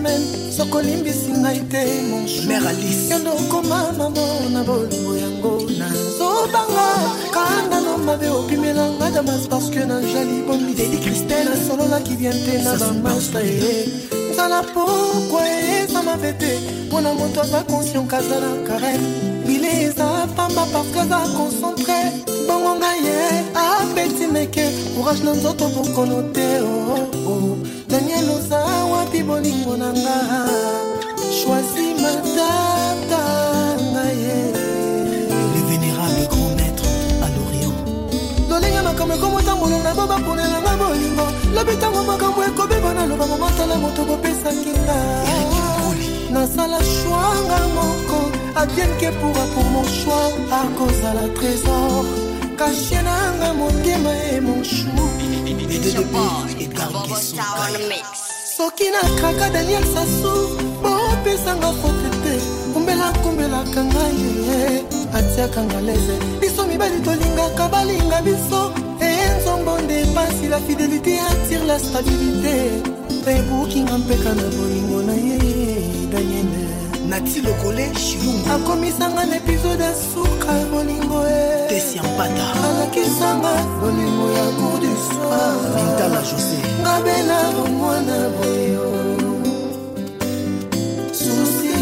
specimen 0.00 0.52
soki 0.56 0.76
olimbisi 0.76 1.30
ngai 1.42 1.58
te 1.70 1.82
monsumeraliyondo 2.10 3.30
okoma 3.40 3.78
mamo 3.98 4.26
na 4.52 4.62
bolingo 4.64 5.12
yango 5.16 5.52
nazobanga 5.78 6.88
kanda 7.34 7.80
na 7.84 7.96
mabe 7.98 8.28
obimelanga 8.30 9.10
damas 9.14 9.46
parceke 9.50 9.86
na 9.86 10.00
jali 10.00 10.42
bomi 10.46 10.72
dedi 10.74 10.96
kristel 11.04 11.44
nasololaki 11.48 12.16
bien 12.16 12.32
te 12.44 12.54
na 12.64 12.72
bamasta 12.80 13.40
ye 13.40 13.84
ezala 14.30 14.62
pokwa 14.72 15.42
eza 15.82 16.02
mabe 16.02 16.32
te 16.32 16.52
mpona 16.86 17.12
moto 17.14 17.40
aza 17.40 17.62
conscient 17.64 18.08
kazala 18.10 18.50
karem 18.66 19.00
bile 19.46 19.68
eza 19.84 20.26
pamba 20.36 20.64
parke 20.72 21.00
aza 21.00 21.18
concentre 21.36 21.98
bongo 22.46 22.72
ngai 22.80 23.00
ye 23.04 23.16
apeti 23.54 24.26
meke 24.32 24.64
courage 24.94 25.24
na 25.24 25.32
nzoto 25.34 25.68
bokono 25.74 26.22
te 26.32 26.46
oo 26.64 27.79
daniel 27.90 28.30
oza 28.30 28.58
wapi 28.92 29.22
bolingo 29.22 29.76
na 29.76 29.92
nga 29.92 30.16
shwazi 31.38 31.86
matata 32.02 33.22
ngaye 33.92 34.38
le 35.54 35.60
vénérable 35.68 36.24
grand 36.30 36.52
maître 36.58 36.86
à 37.24 37.26
l'orient 37.34 37.74
lolinga 38.48 38.80
makambo 38.88 39.12
ekomotambola 39.18 39.78
na 39.86 39.92
bo 39.98 40.04
baponelanga 40.10 40.72
bolingo 40.80 41.26
lobi 41.54 41.72
ntango 41.78 42.00
makambo 42.10 42.40
ekobeba 42.50 42.90
na 42.94 43.02
loba 43.10 43.24
momosala 43.30 43.74
moto 43.82 44.02
bopesakinga 44.08 44.98
nasala 46.34 46.78
shwanga 46.94 47.58
moko 47.74 48.18
abienke 48.60 49.08
pora 49.18 49.44
pour 49.54 49.66
mon 49.74 49.84
choix 49.98 50.28
akozala 50.62 51.24
trésor 51.38 52.04
kashe 52.58 53.00
nanga 53.08 53.48
motema 53.58 54.12
e 54.34 54.36
monshu 54.40 54.88
soki 58.56 58.84
nakaka 58.90 59.50
daniel 59.52 59.82
sasu 59.82 60.54
bopesanga 60.82 61.72
foki 61.82 62.10
te 62.22 62.34
kumbelakumbelaka 62.72 63.80
ngai 63.84 64.84
atiaka 65.18 65.60
ngalese 65.66 66.16
biso 66.40 66.62
mibali 66.68 66.98
tolingaka 67.04 67.64
balinga 67.72 68.18
biso 68.26 68.62
enzombo 69.00 69.78
nde 69.82 69.96
pasi 70.14 70.46
la 70.52 70.58
fidelité 70.66 71.12
atire 71.30 71.64
la 71.70 71.78
stabilité 71.78 72.54
ebukinga 73.32 73.94
mpeka 74.02 74.30
na 74.38 74.44
bolingo 74.56 74.98
na 75.06 75.12
ye 75.26 75.38
daniele 76.12 76.59
nati 77.10 77.40
lokole 77.42 77.90
shiungu 78.04 78.46
akomisanga 78.54 79.24
na 79.24 79.36
epizode 79.36 79.82
ya 79.84 79.94
suka 79.94 80.52
bolingo 80.72 81.20
e 81.26 81.68
tesiampata 81.68 82.44
alakisanga 82.64 83.52
bolingo 83.80 84.26
ya 84.38 84.46
cour 84.58 84.78
du 84.82 84.92
soir 85.06 85.56
mintala 85.74 86.20
josé 86.28 86.58
ngabela 86.82 87.38
bomwana 87.56 88.18
boyo 88.36 88.88
susi 91.20 91.72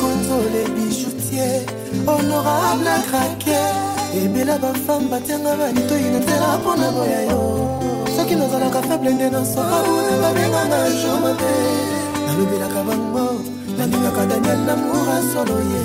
konzole 0.00 0.62
bijoutier 0.74 1.60
honorable 2.06 2.94
krake 3.08 3.60
ebela 4.20 4.56
bafame 4.62 5.08
batianga 5.10 5.52
banitoi 5.60 6.04
na 6.12 6.18
nzela 6.22 6.48
mpona 6.58 6.88
boya 6.96 7.20
yo 7.30 7.40
soki 8.16 8.34
nazalaka 8.34 8.82
faible 8.82 9.10
nde 9.14 9.30
nasoka 9.30 9.76
buna 9.86 10.12
babenganga 10.22 10.80
jo 11.00 11.12
mabe 11.24 11.52
nalobelaka 12.26 12.80
bango 12.88 13.57
nalingaka 13.78 14.26
daniel 14.26 14.60
namour 14.66 15.06
asolo 15.16 15.56
ye 15.70 15.82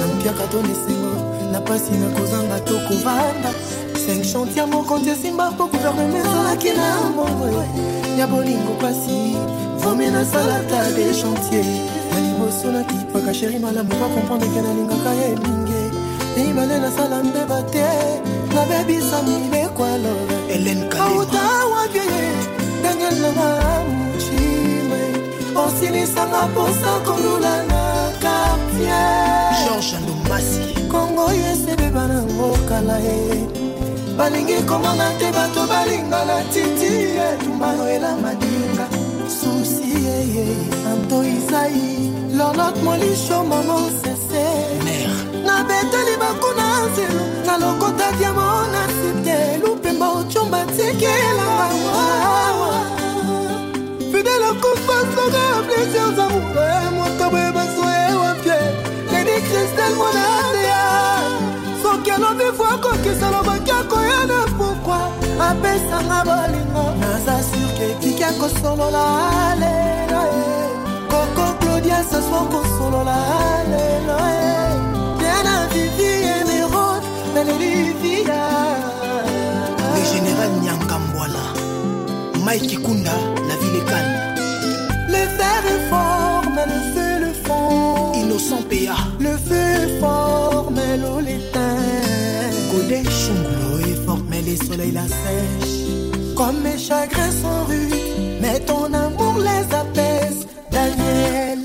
nampiaka 0.00 0.44
to 0.50 0.58
nesengo 0.62 1.12
na 1.50 1.58
mpasi 1.60 1.92
nakozanga 2.02 2.58
to 2.66 2.74
kovanda 2.88 3.50
cinq 4.02 4.22
chantier 4.30 4.66
moko 4.70 4.94
nti 4.98 5.10
esimba 5.14 5.50
po 5.58 5.64
guverneme 5.66 6.18
ezalaki 6.22 6.70
na 6.78 6.86
mbongo 7.12 7.46
ya 8.18 8.26
bolingo 8.30 8.72
pasi 8.82 9.18
vome 9.82 10.06
nasalata 10.14 10.80
de 10.96 11.06
chantier 11.20 11.66
na 12.12 12.16
liboso 12.24 12.66
nakipaka 12.72 13.34
sheri 13.34 13.58
malamu 13.58 13.90
bakomprendreke 14.00 14.60
nalingaka 14.62 15.10
ye 15.20 15.28
mingi 15.42 15.82
mibale 16.36 16.76
nasala 16.84 17.16
mbeba 17.26 17.58
te 17.74 17.86
nabebisa 18.54 19.18
mibekwalo 19.26 20.12
elenkauta 20.54 21.42
wapie 21.72 22.06
daniel 22.86 23.16
nama 23.22 23.71
kosilisanga 25.62 26.40
mposa 26.50 26.90
kolula 27.06 27.54
na 27.70 27.82
kartier 28.22 29.54
george 29.62 29.92
ndomasi 30.02 30.64
kongo 30.90 31.26
yesebeba 31.42 32.04
nango 32.10 32.50
kala 32.68 32.96
ye 33.06 33.22
balingi 34.18 34.58
komona 34.68 35.06
te 35.20 35.28
bato 35.36 35.62
balingana 35.72 36.36
titi 36.52 36.88
etumba 37.28 37.68
noela 37.76 38.10
madinga 38.24 38.86
susi 39.38 39.88
yeye 40.06 40.46
anto 40.90 41.18
izai 41.34 41.82
lorlot 42.38 42.76
molisho 42.86 43.38
momo 43.50 43.78
sese 44.00 44.44
nabeteli 45.46 46.14
bakuna 46.22 46.66
nzelo 46.86 47.24
na 47.46 47.54
lokota 47.62 48.06
diamo 48.18 48.48
na 48.74 48.82
site 48.96 49.38
lupemba 49.62 50.06
ocomba 50.18 50.60
tikelanga 50.64 51.66
wawa 51.86 53.01
lelo 54.32 54.54
kofatlaka 54.62 55.44
plaisir 55.66 56.08
zamour 56.16 56.66
moto 56.96 57.24
boye 57.32 57.50
bazoye 57.56 58.06
wapie 58.22 58.60
leni 59.12 59.32
kristel 59.46 59.92
monarea 60.02 60.82
soki 61.82 62.10
alobi 62.16 62.44
fo 62.56 62.64
akokisa 62.74 63.26
lobaki 63.34 63.70
akoya 63.80 64.20
na 64.30 64.38
pokwa 64.58 65.00
apesanga 65.48 66.18
bolingo 66.28 66.84
naza 67.00 67.36
surke 67.48 67.84
ekiki 67.92 68.24
akosolola 68.24 69.06
lelo 69.62 70.22
koko 71.10 71.44
claudia 71.60 72.00
seswa 72.10 72.42
kosolola 72.52 73.18
lelo 73.72 74.16
e. 74.28 74.40
e. 74.54 74.78
biana 75.18 75.54
vivi 75.72 76.10
enerot 76.36 77.02
nalelivia 77.34 78.40
le 79.94 80.00
général 80.12 80.52
nyangambwala 80.64 81.42
mike 82.46 82.76
kunda 82.76 83.12
na 83.48 83.54
vileka 83.60 84.01
Terre 85.36 85.64
est 85.66 85.88
fort, 85.88 86.44
mais 86.54 86.66
le 86.66 86.80
feu 86.92 87.26
le 87.26 87.32
fond. 87.46 88.12
Innocent 88.14 88.62
PA. 88.68 88.94
Le 89.20 89.36
feu 89.36 89.84
est 89.84 90.00
fort, 90.00 90.70
mais 90.74 90.96
l'eau 90.96 91.20
l'éteint. 91.20 91.80
Godé 92.72 93.02
l'eau 93.02 93.78
est 93.90 94.04
forte, 94.04 94.24
mais 94.30 94.42
les 94.42 94.56
soleils 94.56 94.92
la 94.92 95.06
sèche. 95.08 95.84
Comme 96.36 96.60
mes 96.62 96.76
chagrins 96.78 97.30
sont 97.42 97.62
rues, 97.68 97.90
mais 98.40 98.58
ton 98.60 98.86
amour 98.92 99.34
les 99.38 99.64
apaise. 99.82 100.40
Daniel, 100.70 101.58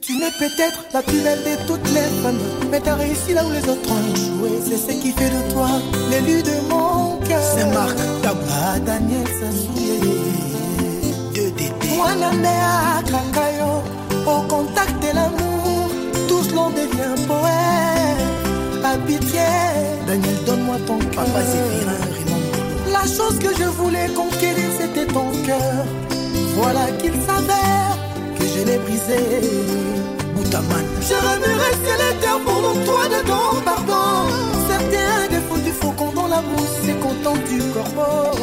tu 0.00 0.12
n'es 0.14 0.30
peut-être 0.38 0.80
la 0.94 1.02
plus 1.02 1.20
belle 1.20 1.42
de 1.50 1.54
toutes 1.66 1.88
les 1.92 2.10
femmes, 2.22 2.42
mais 2.70 2.80
t'as 2.80 2.94
réussi 2.94 3.32
là 3.34 3.42
où 3.44 3.50
les 3.50 3.62
autres 3.70 3.90
ont 3.90 4.16
joué. 4.26 4.50
C'est 4.66 4.78
ce 4.86 4.92
qui 5.00 5.12
fait 5.12 5.30
de 5.30 5.52
toi 5.52 5.68
l'élu 6.10 6.42
de 6.42 6.56
mon 6.70 7.18
cœur. 7.26 7.42
C'est 7.54 7.66
Marc 7.74 7.96
pas 8.22 8.34
ah, 8.74 8.78
Daniel 8.78 9.26
souillé 9.28 10.11
voilà 12.02 12.26
à 12.26 13.00
au 14.28 14.42
contact 14.48 15.00
de 15.00 15.14
l'amour, 15.14 15.88
tout 16.28 16.42
l'on 16.54 16.70
devient 16.70 17.14
poète. 17.28 18.26
A 18.84 18.96
pitié, 19.06 19.40
Daniel, 20.06 20.36
donne-moi 20.44 20.76
ton 20.88 20.98
cœur. 20.98 21.22
Hein, 21.22 21.92
la 22.92 23.02
chose 23.02 23.38
que 23.38 23.54
je 23.56 23.68
voulais 23.78 24.08
conquérir, 24.16 24.68
c'était 24.80 25.06
ton 25.06 25.30
cœur. 25.46 25.84
Voilà 26.56 26.86
qu'il 26.98 27.12
s'avère 27.12 27.96
que 28.36 28.44
je 28.52 28.64
l'ai 28.66 28.78
brisé. 28.78 29.22
Boutaman. 30.34 30.84
Je 31.08 31.14
remuerai 31.14 31.70
ciel 31.82 32.02
et 32.10 32.20
terre 32.20 32.38
pour 32.44 32.58
mon 32.64 32.84
toi 32.84 33.04
dedans 33.16 33.62
pardon. 33.64 34.28
Certains 34.70 35.28
défauts 35.30 35.64
du 35.68 35.70
faucon 35.70 36.10
dans 36.16 36.26
la 36.26 36.42
mousse 36.42 36.76
c'est 36.84 36.98
content 37.00 37.36
du 37.48 37.60
corbeau. 37.72 38.36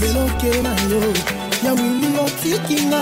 veloke 0.00 0.50
na 0.62 0.74
yo 0.90 1.02
ya 1.64 1.72
wili 1.72 2.08
otikinga 2.24 3.00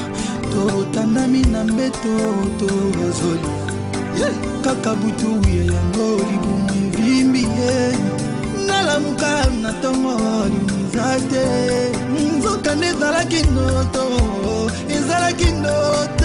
totandami 0.51 1.39
na 1.51 1.63
mbeto 1.63 2.11
tozoli 2.59 4.29
kaka 4.63 4.95
butu 4.95 5.49
ya 5.49 5.63
yango 5.63 6.07
libumu 6.31 6.69
evimbi 6.99 7.41
ye 7.61 7.79
nalamuka 8.65 9.31
na 9.61 9.69
ntongo 9.77 10.13
limuza 10.53 11.19
te 11.29 11.43
nzoka 12.37 12.75
nde 12.75 12.87
ezalaki 12.89 13.39
ndoto 13.51 14.03
ezalaki 14.97 15.47
ndoto 15.59 16.18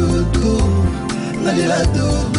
dodo, 0.00 0.68
la 1.44 1.80
dodo. 1.92 2.29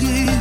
chérie 0.00 0.31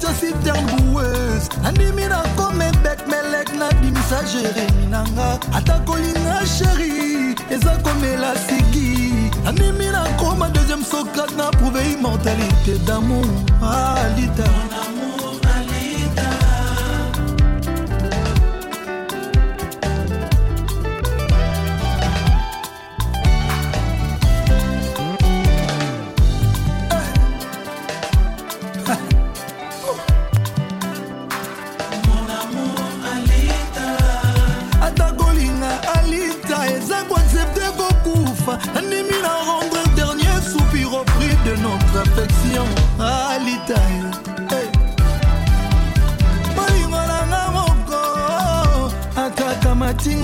jositer 0.00 0.60
boueuse 0.70 1.48
andimi 1.64 2.02
nakome 2.08 2.72
bek 2.82 2.98
melek 3.08 3.48
nabimisa 3.60 4.18
jeremi 4.32 4.86
nanga 4.90 5.28
ata 5.56 5.74
kolinga 5.86 6.36
sheri 6.56 6.90
eza 7.54 7.72
komela 7.84 8.32
siki 8.46 8.88
andimi 9.48 9.86
nakoma 9.96 10.48
deuxième 10.56 10.84
socrate 10.84 11.34
na 11.36 11.50
prouve 11.58 11.80
immortalité 11.94 12.78
damour 12.86 13.26
alita 13.62 14.48
ah, 14.72 15.09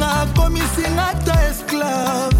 akomisinga 0.06 1.08
ta 1.26 1.34
esclave 1.50 2.36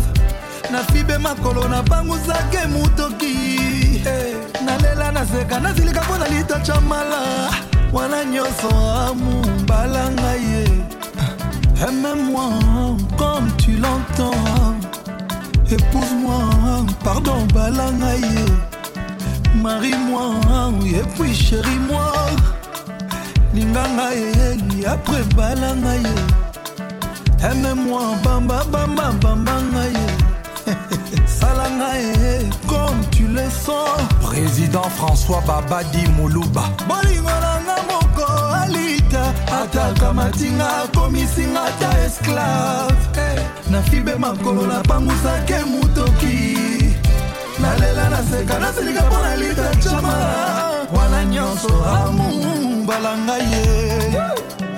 nafibe 0.71 1.19
makolo 1.19 1.69
nabanguzake 1.69 2.67
motoki 2.67 3.37
eh, 4.07 4.37
nalela 4.65 5.13
naseka 5.13 5.61
nazilika 5.61 6.03
mpo 6.03 6.17
na 6.19 6.29
litacha 6.29 6.81
mala 6.81 7.51
wana 7.93 8.25
nyonso 8.25 8.71
amumbala 9.09 10.03
ngai 10.17 10.43
ye 10.53 10.65
aime-moi 11.87 12.97
comme 13.19 13.51
tu 13.61 13.73
l'entends 13.73 14.75
épouse-moi 15.71 16.39
pardon 17.05 17.43
bala 17.55 17.87
ngai 18.01 18.21
ye 18.35 18.47
marie-moi 19.63 20.35
et 20.99 21.05
puis 21.17 21.35
chéri-moi 21.35 22.11
linganga 23.55 24.07
ye 24.15 24.87
après 24.87 25.23
bala 25.37 25.75
ngai 25.83 26.03
ye 26.09 26.46
aime-moi 27.51 28.15
bamba 28.25 28.65
bamba 28.73 29.11
bamba 29.23 29.53
ngaye 29.73 30.07
sala 31.39 31.69
ngaye 31.71 32.51
comme 32.67 33.01
tu 33.11 33.27
le 33.29 33.45
sens 33.51 33.99
président 34.21 34.89
françois 34.99 35.43
babadi 35.47 36.03
moluba 36.19 36.65
bolingo 36.89 37.31
nanga 37.45 37.79
moko 37.91 38.27
alita 38.63 39.25
ataka 39.63 40.13
matinga 40.19 40.67
akomisinga 40.85 41.63
ata 41.71 41.91
esclave 42.07 43.01
eh, 43.17 43.41
nafibe 43.71 44.15
makolo 44.19 44.67
napangusaki 44.67 45.57
motoki 45.71 46.59
nalela 47.63 48.05
naseka 48.11 48.59
nasilika 48.59 49.03
mpo 49.03 49.17
na 49.23 49.37
lita 49.37 49.77
chama 49.85 50.15
wana 50.97 51.25
nyonso 51.25 51.71
amu 52.05 52.25
balanga 52.87 53.37
ye 53.37 53.67
yeah. 54.15 54.26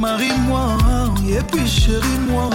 Marie-moi, 0.00 0.78
et 1.28 1.42
puis 1.52 1.68
chérie-moi. 1.68 2.48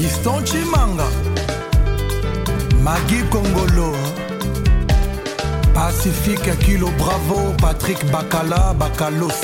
fiston 0.07 0.41
cimanga 0.43 1.07
magi 2.83 3.23
kongolo 3.31 3.91
pacifique 5.73 6.55
kilo 6.59 6.87
bravo 6.97 7.53
patrik 7.61 8.11
bakala 8.11 8.73
bakalos 8.73 9.39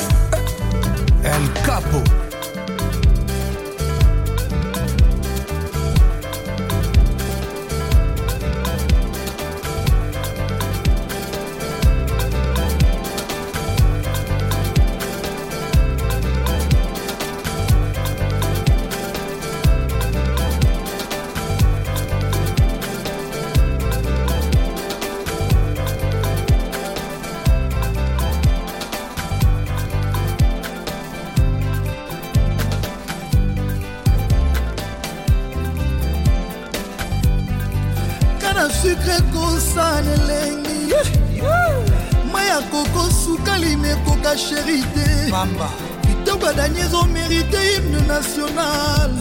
el 1.24 1.43
capo 1.65 2.22
pamba 45.43 45.69
kitoko 46.07 46.47
dani 46.57 46.79
ezomérite 46.85 47.58
hymne 47.67 48.01
national 48.08 49.12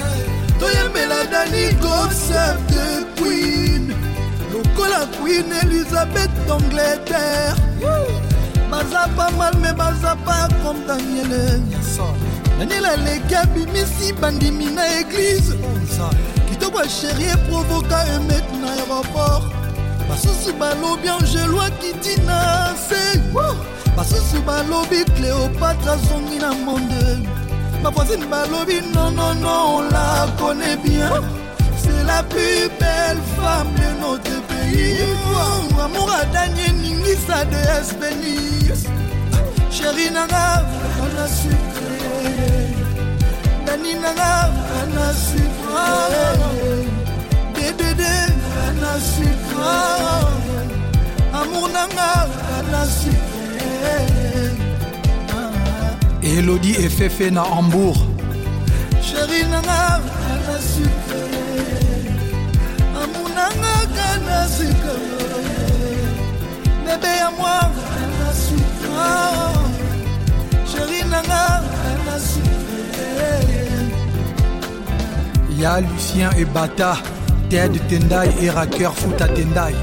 toyembela 0.60 1.20
dani 1.32 1.62
concept 1.82 2.72
queen 3.18 3.84
lokola 4.52 5.00
queen 5.20 5.50
elizabeth 5.62 6.34
d'angleterre 6.46 7.54
baza 8.70 9.02
pa 9.16 9.26
mal 9.38 9.54
me 9.62 9.72
baza 9.80 10.12
pa 10.24 10.38
comme 10.62 10.86
daniele 10.88 11.44
daniel 12.58 12.86
aleki 12.92 13.34
abimisi 13.42 14.08
bandimi 14.20 14.66
na 14.76 14.84
eglize 15.00 15.56
kitoko 16.48 16.78
asheri 16.86 17.24
eprovoka 17.34 17.98
emet 18.14 18.44
na 18.60 18.68
aéroport 18.76 19.44
basusu 20.08 20.52
balobi 20.60 21.08
angeloa 21.08 21.68
kiti 21.80 22.14
na 22.26 22.38
se 22.88 23.02
basusu 23.96 24.38
balobi 24.46 25.00
cléopatre 25.16 25.90
azongi 25.94 26.36
na 26.42 26.50
monde 26.64 27.04
bavoisine 27.82 28.26
balobi 28.32 28.76
nonono 28.94 29.54
on 29.76 29.82
la 29.94 30.06
connaît 30.40 30.78
bien 30.84 31.12
c'est 31.80 32.02
la 32.12 32.22
plus 32.30 32.60
belle 32.80 33.20
femme 33.36 33.72
de 33.82 33.88
notre 34.02 34.36
pays 34.50 35.04
amour 35.84 36.10
adani 36.22 36.62
eningisa 36.70 37.38
de 37.52 37.60
espenis 37.78 38.80
sheri 39.76 40.06
nanga 40.16 40.44
ana 41.04 41.26
sucre 41.38 41.92
dani 43.66 43.92
nanga 44.04 44.32
ana 44.80 45.06
sucre 45.26 46.80
dedede 47.56 48.12
ana 48.68 48.92
sucre 49.12 49.76
amour 51.40 51.66
nanga 51.76 52.10
ana 52.56 52.82
sucre 52.98 53.31
Ah. 53.84 56.22
elodi 56.36 56.72
efefe 56.86 57.30
na 57.36 57.42
hambourg 57.54 57.98
sheri 59.08 59.40
nanga 59.52 59.80
na 60.46 60.54
sukale 60.70 61.44
amunangaka 63.00 64.08
na 64.26 64.38
sukale 64.56 65.96
bebe 66.84 67.10
ya 67.20 67.28
mwanga 67.38 67.88
na 68.18 68.28
sukale 68.44 69.68
sheri 70.70 71.00
nanga 71.12 71.42
na 72.06 72.14
sukale 72.28 73.60
ya 75.62 75.72
lucien 75.86 76.30
ebata 76.42 76.90
ted 77.50 77.72
tendai 77.88 78.28
et 78.42 78.50
raqueur 78.56 78.92
foot 79.00 79.18
à 79.26 79.28
tendai 79.36 79.74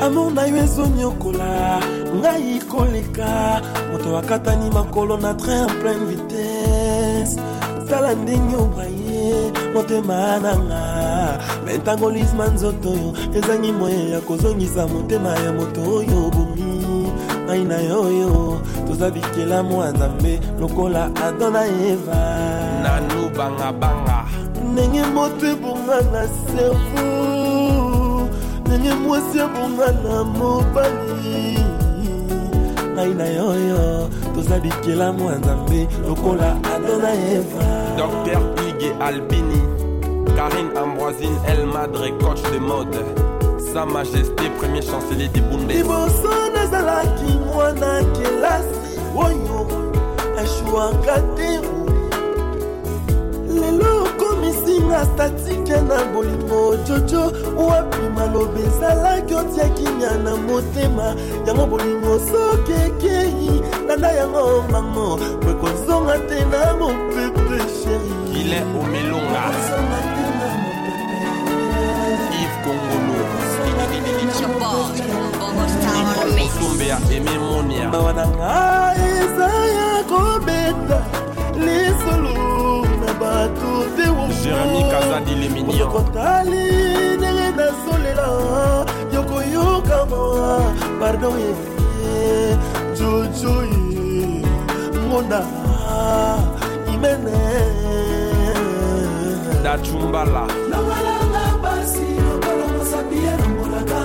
Amanda, 0.00 0.46
yo 0.46 0.56
au 0.78 0.86
nyokola. 0.86 1.80
ngai 2.10 2.58
koleka 2.68 3.62
moto 3.92 4.18
akatani 4.18 4.70
makolo 4.74 5.14
na 5.18 5.32
train 5.34 5.62
en 5.66 5.72
pleine 5.80 6.04
vitese 6.10 7.36
tala 7.88 8.14
ndenge 8.14 8.56
obraye 8.56 9.52
motema 9.74 10.38
nanga 10.42 10.82
me 11.64 11.70
ntango 11.78 12.10
lisma 12.10 12.44
nzoto 12.46 12.90
oyo 12.90 13.10
ezangi 13.38 13.72
moye 13.72 14.10
ya 14.10 14.20
kozongisa 14.20 14.82
motema 14.92 15.30
ya 15.44 15.50
moto 15.58 15.80
oyo 15.98 16.16
obongi 16.26 17.10
ngai 17.44 17.64
na 17.70 17.78
yoyo 17.80 18.60
toza 18.86 19.10
bikelamu 19.10 19.82
ya 19.82 19.88
nzambe 19.92 20.32
lokola 20.60 21.02
adona 21.26 21.62
eva 21.90 22.22
nanu 22.84 23.18
bangabanga 23.36 24.18
ndenge 24.72 25.02
moto 25.14 25.44
ebonga 25.52 25.96
na 26.12 26.22
servo 26.22 27.08
ndenge 28.66 28.92
mwasi 29.02 29.36
ebonga 29.46 29.86
na 30.04 30.24
mobali 30.24 31.69
ngai 33.00 33.14
na 33.14 33.24
yo 33.36 33.50
yo 33.70 34.10
toza 34.34 34.58
bikelamo 34.62 35.24
ya 35.32 35.38
nzambe 35.38 35.80
lokola 36.08 36.48
adona 36.74 37.12
eva 37.36 37.64
dr 37.96 38.40
pige 38.54 38.90
albini 39.00 39.60
karine 40.36 40.72
ambroisine 40.80 41.38
el 41.48 41.66
madre 41.66 42.08
coach 42.20 42.42
de 42.52 42.60
mode 42.60 42.98
sa 43.72 43.86
majesté 43.86 44.44
premier 44.60 44.82
chancelier 44.84 45.28
de 45.32 45.40
bunde 45.40 45.72
liboso 45.74 46.30
nazalaki 46.54 47.30
mwana 47.54 47.90
kelasi 48.14 48.76
oyo 49.26 49.56
ashwaka 50.42 51.14
te 51.36 51.69
nanga 54.90 55.04
statike 55.06 55.72
na 55.88 55.98
bolingo 56.14 56.76
jojo 56.88 57.32
wapi 57.68 58.02
maloba 58.14 58.60
ezalaki 58.60 59.34
otia 59.34 59.68
kimia 59.68 60.10
na 60.24 60.36
motema 60.36 61.14
yango 61.46 61.66
bolingo 61.66 62.18
soki 62.20 62.72
ekei 62.72 63.62
landa 63.88 64.10
yango 64.12 64.64
mango 64.72 65.18
ekozonga 65.50 66.16
te 66.28 66.38
na 66.52 66.72
mopepe 66.80 67.58
sheri 67.78 68.40
ile 68.40 68.58
omelonga 68.80 69.44
ive 72.40 72.56
kongolo 72.64 73.20
mawa 77.92 78.12
na 78.12 78.26
ngai 78.36 79.09
okotali 85.90 86.70
ndenge 87.16 87.48
nazolela 87.56 88.28
yokoyoka 89.14 89.98
mawa 90.10 90.72
pardon 91.00 91.34
ye 91.38 92.56
jojo 92.98 93.54
ye 93.72 94.42
ngonda 95.08 95.40
imene 96.94 97.38
dacumbala 99.64 100.42
nabalanga 100.70 101.44
basi 101.62 102.06
lokolo 102.26 102.64
mosapi 102.74 103.16
elongolaka 103.32 103.98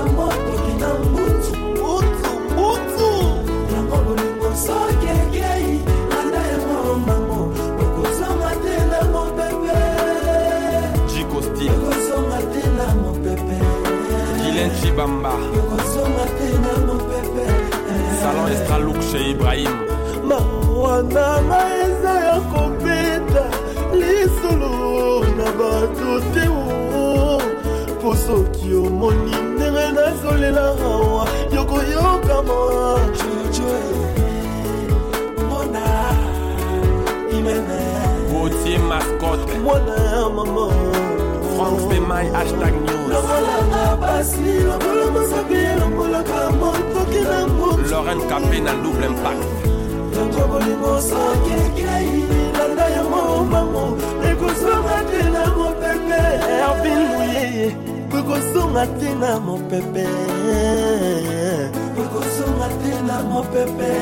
libamba 14.95 15.31
salon 18.23 18.47
estralouk 18.53 18.95
chez 19.11 19.31
ibrahim 19.33 19.73
mawananga 20.29 21.59
eza 21.83 22.13
ya 22.27 22.37
kobeta 22.51 23.45
lisolo 23.99 25.25
na 25.39 25.47
bato 25.59 26.11
te 26.33 26.45
po 28.01 28.15
soki 28.25 28.69
omoni 28.85 29.35
ndenge 29.55 29.85
nazolela 29.97 30.65
awa 30.87 31.25
yokoyokama 31.55 32.55
botie 38.31 38.77
maskote 38.77 39.59
mwana 39.63 39.93
ya 40.05 40.29
mama 40.29 40.69
frank 41.57 41.79
pe 41.89 41.97
mai 42.09 42.25
hashtag 42.35 42.73
news 42.85 43.25
lauren 47.91 48.19
kape 48.29 48.57
na 48.67 48.73
double 48.83 49.05
impact 49.09 49.41
yango 50.15 50.41
bolingo 50.51 50.93
soki 51.09 51.53
ekei 51.65 52.11
landa 52.57 52.85
yango 52.97 53.21
mbango 53.47 53.85
ekozonga 54.29 54.97
te 55.09 55.21
na 55.35 55.43
mopepe 55.57 56.19
erbiluye 56.65 57.45
ekosonga 58.17 58.83
te 58.99 59.09
na 59.21 59.31
mopepe 59.45 60.05
ekosonga 62.03 62.69
te 62.81 62.93
na 63.07 63.17
mopepe 63.31 63.93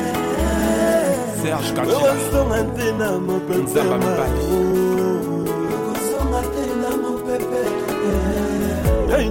serge 1.40 1.70
kasonga 1.76 2.60
te 2.76 2.88
na 3.00 3.08
mopepe 3.26 5.02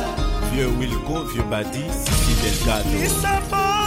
vieux 0.52 0.70
wilco 0.80 1.24
vieux 1.32 1.44
badi 1.50 1.84
sisi 1.92 2.34
delgado 2.42 3.78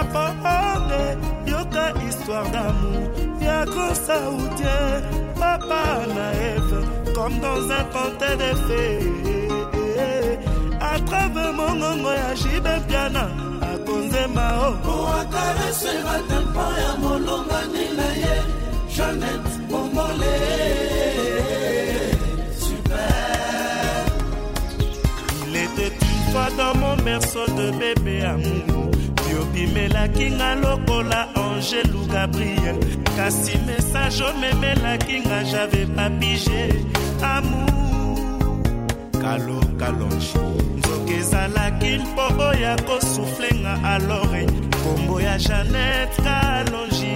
na 0.00 0.04
poonde 0.12 1.18
yoka 1.50 1.86
histoire 2.06 2.48
d'amour 2.50 3.08
ya 3.46 3.58
kosaudie 3.64 5.02
papa 5.38 5.84
na 6.14 6.26
eve 6.50 6.80
comme 7.14 7.38
dans 7.40 7.62
un 7.78 7.84
conte 7.94 8.30
de 8.42 8.50
fée 8.66 10.38
atrave 10.80 11.52
mongongo 11.58 12.10
ya 12.22 12.34
jibe 12.34 12.74
piana 12.88 13.26
akonzema 13.74 14.48
o 14.66 14.90
oakaresera 15.04 16.16
tempa 16.28 16.66
ya 16.82 16.90
molongani 17.02 17.84
na 17.98 18.08
ye 18.22 18.36
janet 18.94 19.46
bombole 19.68 20.34
super 22.58 23.86
il 25.46 25.56
était 25.56 25.92
une 25.92 26.32
fois 26.32 26.48
dans 26.56 26.74
mon 26.80 26.96
berceau 27.02 27.44
de 27.60 27.70
bébé 27.82 28.22
amour 28.22 28.69
ondimelaki 29.60 30.26
nga 30.30 30.54
lokola 30.54 31.28
angelu 31.34 32.06
gabriel 32.12 32.76
kasi 33.16 33.58
message 33.68 34.22
omemelaki 34.24 35.20
nga 35.24 35.44
javais 35.44 35.86
papige 35.96 36.62
amour 37.22 38.40
kalokalonge 39.20 40.40
nzoki 40.78 41.14
ezalaki 41.20 41.92
mpo 42.00 42.24
oyo 42.48 42.68
akosufle 42.78 43.50
nga 43.62 43.72
alore 43.92 44.42
nkombo 44.72 45.14
ya 45.26 45.34
janet 45.44 46.12
kalongi 46.24 47.14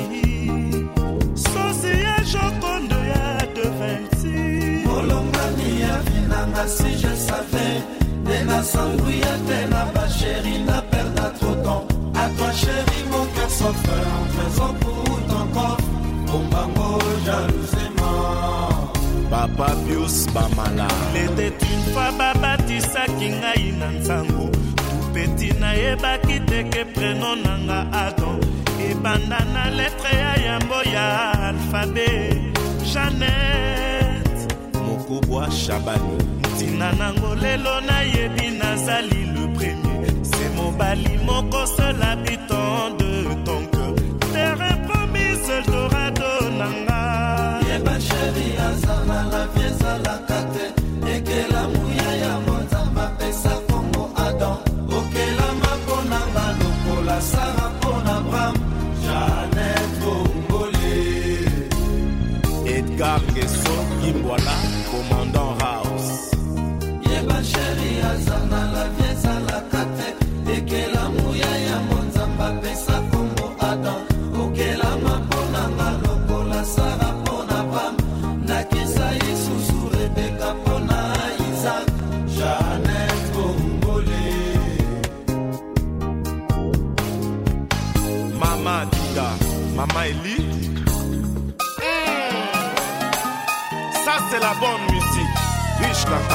sosi 1.35 1.93
ya 2.07 2.17
jokondo 2.31 2.99
ya 3.13 3.25
devinti 3.55 4.37
molongani 4.85 5.71
ya 5.81 5.95
vinanga 6.07 6.65
si 6.77 6.89
je 7.01 7.13
savais 7.27 7.81
nde 8.25 8.37
nasangwia 8.49 9.33
te 9.49 9.59
na 9.73 9.83
basheri 9.95 10.57
na 10.69 10.79
babius 19.59 20.27
bamala 20.35 20.89
leteti 21.15 21.69
mfa 21.83 22.07
babatisaki 22.19 23.29
ngai 23.41 23.67
na 23.81 23.87
nzango 23.97 24.47
kupeti 24.91 25.49
nayebaki 25.61 26.37
teke 26.51 26.83
preno 26.95 27.31
nanga 27.45 27.79
adon 28.05 28.41
ebanda 28.91 29.41
na 29.55 29.63
letre 29.79 30.13
ya 30.23 30.33
yambo 30.47 30.79
ya 30.95 31.07
alfabe 31.49 32.09
janet 32.93 34.35
mokubwa 34.87 35.43
shabani 35.61 36.17
ntina 36.55 36.89
nango 36.99 37.31
lelo 37.43 37.75
nayebi 37.89 38.47
nazali 38.61 39.21
le 39.35 39.45
premier 39.57 40.15
se 40.31 40.45
mobali 40.57 41.15
moko 41.27 41.63
sela 41.75 42.11
biton 42.25 42.89
de 42.99 43.14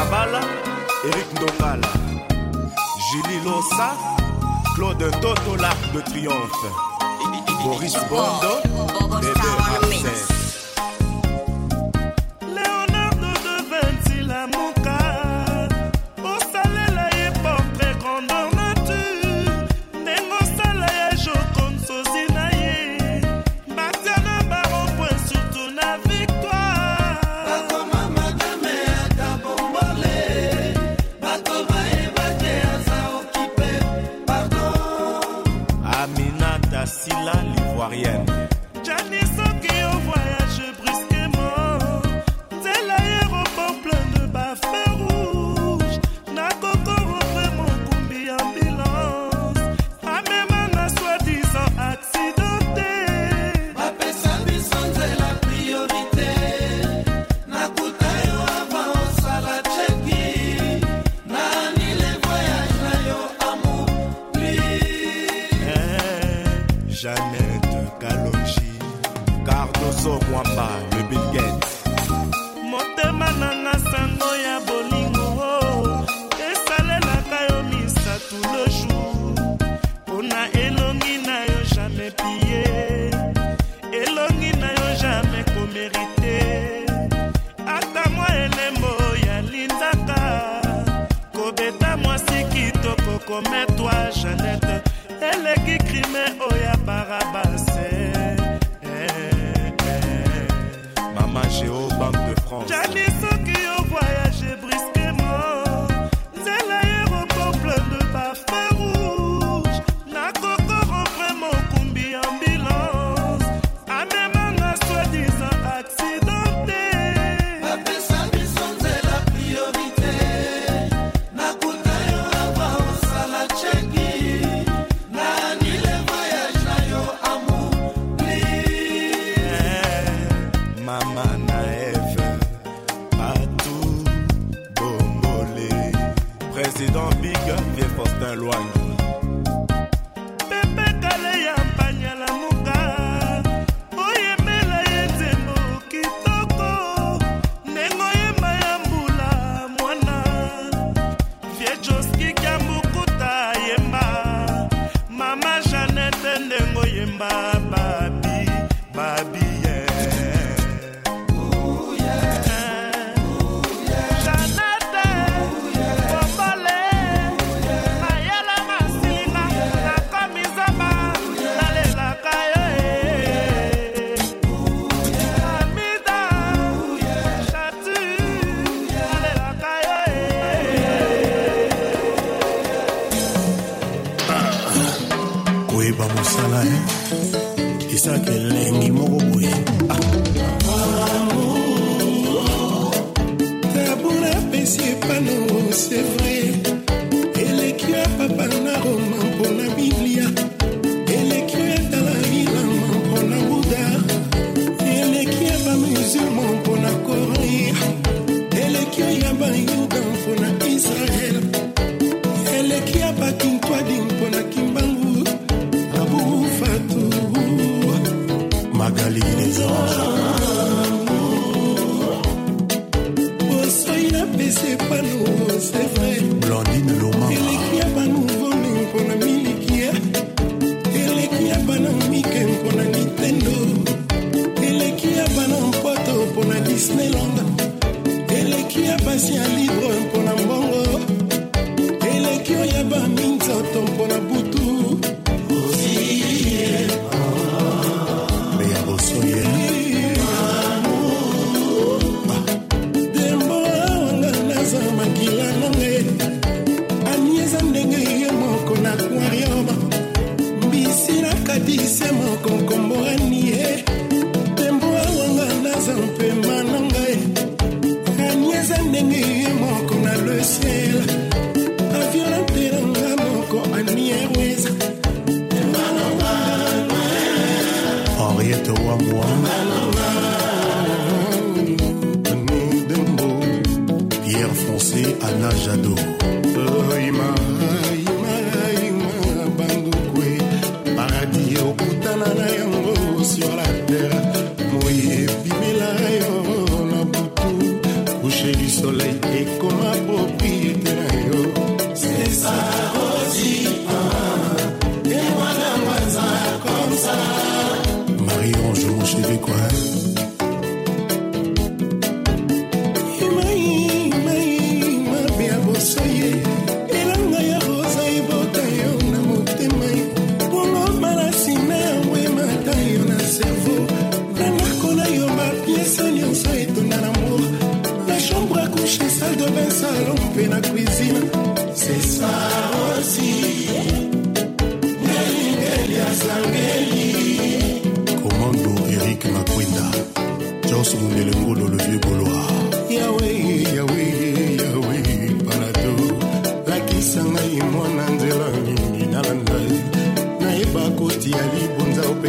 Kabala, 0.10 0.42
Eric 1.06 1.28
Ndongala, 1.34 1.88
Julie 3.06 3.42
Lossa, 3.46 3.96
Claude 4.76 5.06
Toto, 5.22 5.56
de 5.94 6.02
Triomphe, 6.02 6.70
Boris 7.64 7.94
Bondo. 8.10 8.99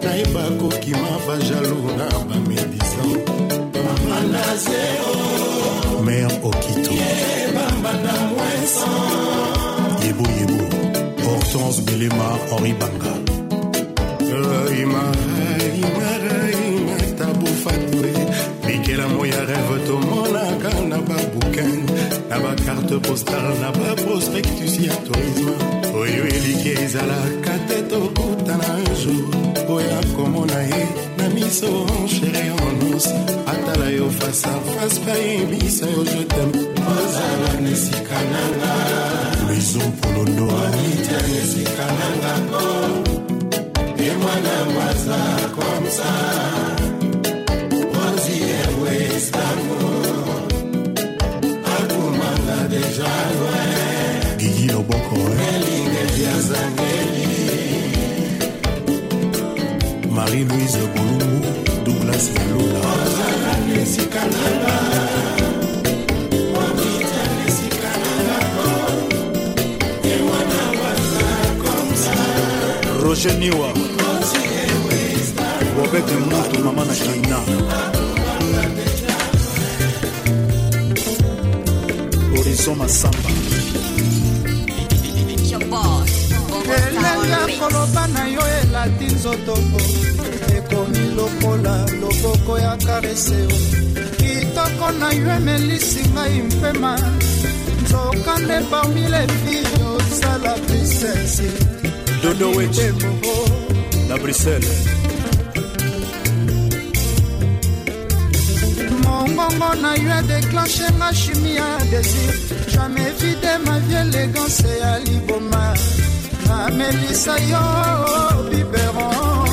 nayeba 0.04 0.42
kokima 0.60 1.10
bajalou 1.26 1.86
na 1.98 2.06
bamédisan 2.28 3.14
bambanda 3.72 4.44
zero 4.64 5.14
mare 6.06 6.26
okito 6.48 6.92
yeboyebo 10.04 10.64
hortense 11.26 11.80
belema 11.86 12.28
henri 12.50 12.72
banga 12.80 13.15
carte 22.86 22.98
postale 23.08 23.54
na 23.60 23.70
baprospectus 23.72 24.78
ya 24.80 24.94
tourisme 24.96 25.54
oyo 25.94 26.22
eliki 26.28 26.70
ezalaka 26.84 27.54
te 27.68 27.82
tokutana 27.90 28.64
jour 29.02 29.24
oya 29.68 29.98
komona 30.16 30.60
ye 30.70 30.86
na 31.18 31.28
miso 31.34 31.66
enchere 31.96 32.44
ononse 32.66 33.14
atala 33.46 33.90
yo 33.90 34.10
fasa 34.10 34.48
fase 34.48 35.00
mpe 35.00 35.12
ayebisa 35.12 35.86
yo 35.90 36.04
jetem 36.04 36.50
ozala 36.96 37.60
na 37.60 37.70
esika 37.70 38.18
nanga 38.32 38.72
luison 39.46 39.92
polondo 40.02 40.46
anita 40.66 41.16
na 41.28 41.34
esika 41.42 41.86
nangako 41.98 42.66
ye 44.02 44.12
mwana 44.22 44.54
mwaza 44.72 45.18
komsa 45.56 46.10
ozi 48.06 48.34
ewe 48.62 48.94
istanbul 49.16 49.75
azangeli 56.36 57.34
marie-louise 60.16 60.82
bolungu 60.94 61.40
douglas 61.84 62.24
yalula 62.38 62.80
ozalanga 63.04 63.76
esika 63.84 64.22
na 64.32 64.46
nga 64.60 64.74
roger 73.04 73.34
niwa 73.40 73.70
bobete 75.76 76.16
mutu 76.30 76.56
mama 76.64 76.84
na 76.88 76.94
kina 77.00 77.38
horizon 82.32 82.76
masamba 82.80 83.35
koloba 87.66 88.06
na 88.14 88.24
yo 88.34 88.40
elati 88.62 89.06
nzoto 89.14 89.54
ekomi 90.56 91.04
lokola 91.16 91.76
loboko 92.00 92.58
ya 92.64 92.72
karese 92.86 93.38
kitoko 94.20 94.86
na 95.00 95.08
yo 95.18 95.26
emelisi 95.36 96.02
ngai 96.14 96.38
mpema 96.52 96.92
nzoka 97.82 98.34
nde 98.42 98.58
parmi 98.70 99.04
lefi 99.12 99.56
osala 99.96 100.52
princesi 100.66 101.50
dodowec 102.22 102.76
na 104.08 104.14
bruxelles 104.22 104.78
mongongo 109.04 109.70
na 109.82 109.90
yo 110.02 110.10
adéclenche 110.18 110.86
nga 110.98 111.08
chimie 111.18 111.54
ya 111.58 111.70
désir 111.90 112.32
jamais 112.72 113.10
vide 113.20 113.52
ma 113.66 113.74
vie 113.86 113.96
élégance 114.02 114.68
ya 114.82 114.92
liboma 115.06 115.64
amelisa 116.50 117.36
yo 117.50 117.64
biberon 118.50 119.50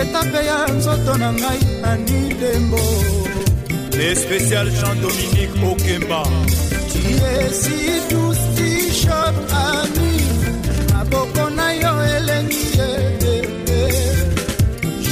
etape 0.00 0.40
ya 0.50 0.58
nzoto 0.76 1.12
na 1.20 1.28
ngai 1.40 1.60
ani 1.90 2.20
dembo 2.40 2.84
le 3.98 4.08
spécial 4.22 4.66
jean 4.78 4.94
dominique 5.02 5.56
okemba 5.70 6.20
tiesi 6.92 7.80
tustishot 8.08 9.36
ami 9.68 10.12
maboko 10.92 11.44
na 11.58 11.66
yo 11.82 11.92
elengi 12.16 12.62
yebebe 12.78 13.80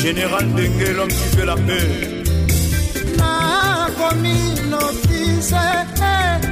général 0.02 0.44
ndenge 0.52 0.88
l'homme 0.96 1.14
qui 1.18 1.26
fait 1.36 1.46
la 1.52 1.56
paix 1.66 1.88
nakomi 3.18 4.36
notise 4.72 5.54
eh. 5.68 6.02
eh. 6.14 6.43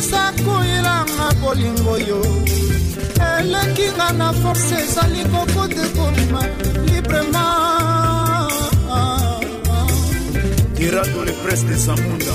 kopesa 0.00 0.24
koyelanga 0.44 1.26
bolingo 1.42 1.94
yo 2.08 2.20
eleki 3.36 3.86
nga 3.96 4.08
na 4.18 4.28
force 4.40 4.74
ezali 4.84 5.22
kokote 5.32 5.84
komima 5.96 6.42
librema 6.88 7.44
tirado 10.76 11.24
le 11.24 11.32
prince 11.42 11.64
de 11.66 11.76
samunda 11.76 12.34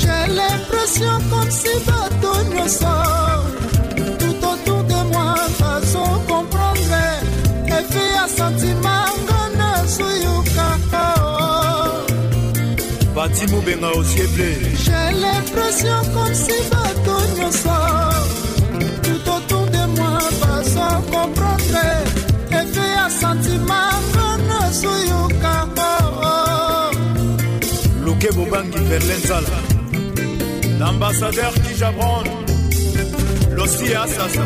j'ai 0.00 0.28
l'impression 0.38 1.12
comme 1.30 1.50
si 1.50 1.70
bato 1.86 2.32
nyonso 2.54 3.23
pati 13.24 13.44
mobenga 13.54 13.88
osieple 14.00 14.48
j'ai 14.84 15.08
l'impression 15.24 15.98
comme 16.14 16.34
si 16.44 16.56
bato 16.70 17.14
nyonso 17.36 17.78
tout 19.06 19.24
autour 19.34 19.64
de 19.76 19.82
moi 19.96 20.14
bazo 20.42 20.86
comprendre 21.14 21.86
efe 22.60 22.84
ya 22.96 23.06
sentima 23.20 23.80
ngana 24.12 24.60
soyokango 24.78 25.92
luke 28.04 28.28
bobangi 28.36 28.80
verle 28.90 29.16
nzala 29.22 29.58
l'ambassadeur 30.80 31.52
qui 31.64 31.72
jabron 31.80 32.24
losi 33.56 33.86
asasa 34.02 34.44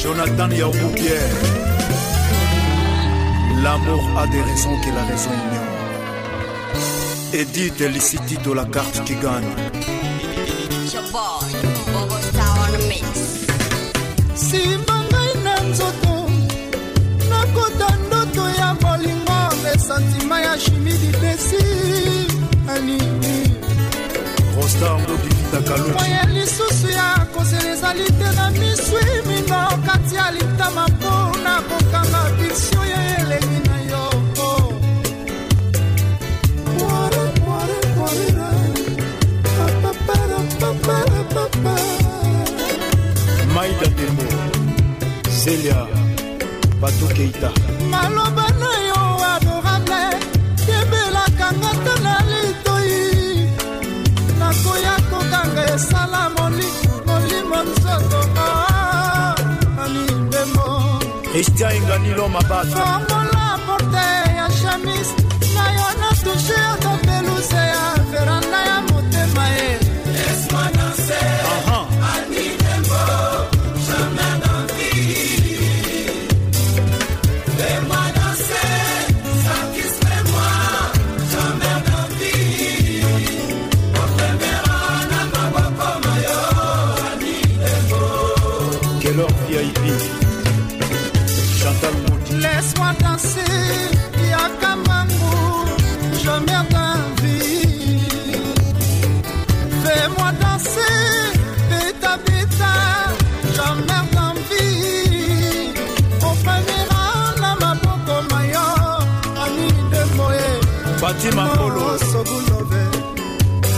jonathan 0.00 0.50
yaobupiere 0.60 1.55
L'amour 3.66 4.06
a 4.16 4.28
des 4.28 4.42
raisons 4.42 4.76
que 4.80 4.90
la 4.94 5.02
raison 5.02 5.30
ignore. 5.42 6.80
Edith 7.32 7.80
et 7.80 7.88
Licity 7.88 8.36
de 8.38 8.52
la 8.52 8.64
carte 8.66 9.02
qui 9.04 9.14
gagne. 9.14 9.42
simbangai 14.36 15.32
na 15.42 15.54
nzoto 15.66 16.14
nakota 17.28 17.88
ndoto 18.06 18.44
ya 18.56 18.72
bolingo 18.80 19.40
mesantima 19.64 20.40
ya 20.42 20.56
chimi 20.56 20.92
didesi 21.00 21.66
alini 22.72 23.50
moya 25.98 26.24
lisusu 26.36 26.88
ya 26.98 27.26
kozela 27.34 27.70
ezali 27.74 28.04
te 28.18 28.28
na 28.36 28.50
miswi 28.50 29.04
mingo 29.26 29.60
kati 29.86 30.14
ya 30.14 30.30
litama 30.30 30.86
mpo 30.88 31.12
na 31.44 31.54
kokanga 31.68 32.22
biso 32.38 32.82
ya 32.92 33.00
elengi 33.18 33.55
celia 45.46 45.80
bato 46.82 47.06
keita 47.16 47.50
maloba 47.92 48.46
na 48.60 48.70
yo 48.88 49.00
adorable 49.34 50.02
yebelaka 50.70 51.48
nga 51.60 51.72
ta 51.84 51.94
na 52.06 52.14
litoi 52.30 52.92
nakoya 54.40 54.94
kokanga 55.10 55.62
esala 55.74 56.22
molimo 56.36 57.56
nzoto 57.68 58.20
alibemo 59.84 60.68
ah, 60.80 61.06
kristian 61.30 61.72
enganilo 61.78 62.24
mabasaomola 62.34 63.46
porte 63.66 64.08
ya 64.38 64.46
shamis 64.58 65.08
na 65.54 65.64
yo 65.76 65.88
natushe 66.02 66.58
odobeluse 66.74 67.62
ya 67.72 67.86
veranda 68.10 68.60
ya 68.70 68.78
motema 68.88 69.44
ye 69.56 69.70
esmanase 70.30 71.20
mati 111.32 111.36
makolo 111.36 111.80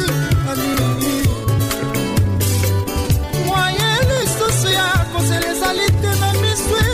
kosala 5.19 5.45
ezali 5.51 5.85
te 6.01 6.11
na 6.21 6.29
miso 6.41 6.88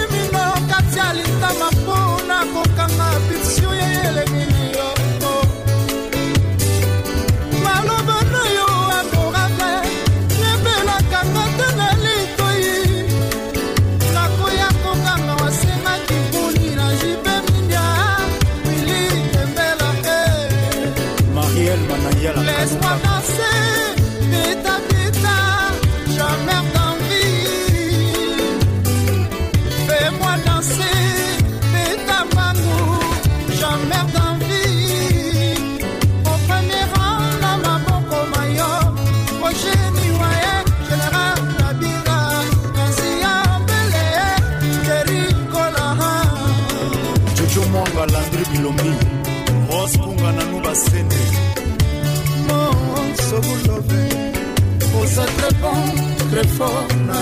fort 56.58 56.92
na 57.08 57.20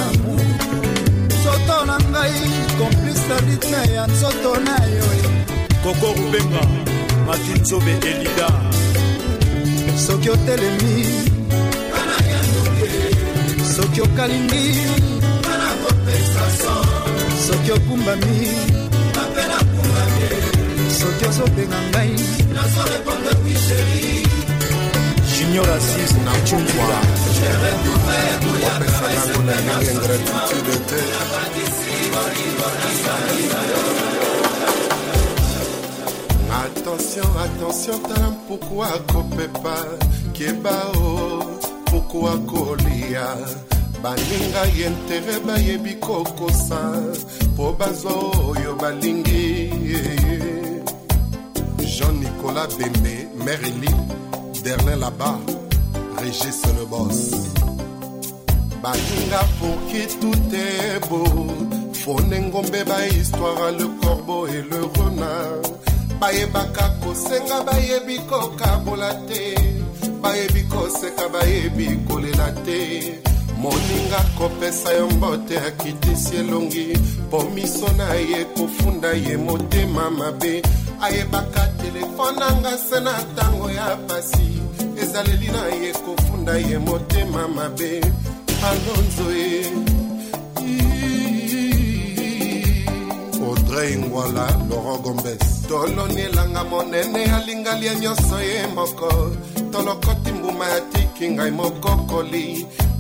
nsoto 1.28 1.78
na 1.90 1.98
ngai 2.12 2.34
komplisa 2.80 3.36
ritme 3.48 3.82
ya 3.96 4.04
nzoto 4.14 4.52
na 4.68 4.76
yo 4.96 5.08
koko 5.84 6.08
rubenga 6.18 6.64
matinzobe 7.28 7.94
elida 8.12 8.50
soki 10.06 10.30
otelemi 10.36 10.96
soki 13.76 14.00
okalingi 14.06 14.66
soki 17.52 17.70
okumbami 17.72 18.46
soki 21.00 21.26
ozobenga 21.30 21.80
ngai 21.92 22.12
junior 25.44 25.70
assis 25.76 26.14
na 26.26 26.34
chungwa 26.41 26.86
wapesa 28.64 29.08
yangu 29.12 29.44
na 29.46 29.54
ndenge 29.62 30.00
gratitude 30.00 30.86
te 30.88 31.02
attention 36.60 37.30
attention 37.46 38.00
tala 38.02 38.30
mpuku 38.32 38.84
akopepa 38.84 39.86
kebao 40.32 40.91
oh, 40.96 41.48
mpuku 41.86 42.30
akolia 42.30 43.28
baninga 44.04 44.66
ye 44.78 44.89
ntere 44.89 45.39
bayebi 45.48 45.94
kokosa 45.94 47.02
mpo 47.54 47.72
bazwa 47.80 48.12
oyo 48.14 48.76
balingi 48.82 49.70
eh, 49.96 50.26
eh. 50.34 50.84
jean 51.96 52.20
nicolas 52.20 52.78
bembe 52.78 53.28
merelin 53.46 54.12
Derlin 54.64 54.95
là-bas, 54.99 55.36
Régis 56.22 56.61
le 56.80 56.86
boss. 56.86 57.32
Balinga 58.82 59.41
pour 59.59 59.89
qui 59.91 60.07
tout 60.20 60.55
est 60.55 61.05
beau. 61.09 61.47
Fonengombe 61.93 62.72
ba 62.88 63.05
histoire, 63.07 63.72
le 63.78 63.88
corbeau 64.01 64.47
et 64.47 64.64
le 64.72 64.86
renard. 64.86 65.64
bayebaka 66.22 66.91
kosenga 67.03 67.64
bayebi 67.66 68.20
kokabola 68.30 69.14
te 69.28 69.55
bayebi 70.24 70.64
koseka 70.70 71.28
bayebi 71.28 71.97
kolela 72.07 72.49
te 72.66 73.20
moninga 73.57 74.22
kopesa 74.38 74.93
yo 74.93 75.09
mbote 75.18 75.57
akitisi 75.68 76.36
elongi 76.36 76.93
mpo 77.28 77.43
miso 77.55 77.88
na 77.97 78.14
ye 78.16 78.45
kofunda 78.55 79.11
ye 79.14 79.38
motema 79.38 80.09
mabe 80.09 80.61
ayebaka 81.04 81.64
telefone 81.84 82.36
nanga 82.39 82.72
se 82.78 82.99
na 83.04 83.12
ntango 83.22 83.68
ya 83.78 83.88
pasi 84.08 84.45
ezaleli 85.01 85.49
na 85.56 85.64
ye 85.82 85.91
kofunda 86.06 86.54
ye 86.68 86.78
motema 86.88 87.43
mabe 87.56 87.91
alonzo 88.70 89.28
ye 89.39 89.60
audrey 93.47 93.93
ngwala 94.04 94.45
loro 94.70 94.95
gombes 95.04 95.43
tolonielanga 95.68 96.62
monene 96.72 97.22
alingali 97.36 97.86
ya 97.88 97.95
nyonso 98.04 98.38
ye 98.49 98.62
moko 98.76 99.10
tolokoti 99.72 100.32
mbuma 100.38 100.66
ya 100.74 100.82
tiki 100.91 101.26
ngai 101.34 101.51
moko 101.51 101.91
koli 102.10 102.47